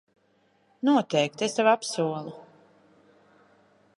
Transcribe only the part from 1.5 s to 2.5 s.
tev apsolu.